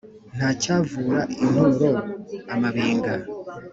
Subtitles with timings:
[0.35, 1.89] Ntacyavura inturo
[2.53, 3.13] amabinga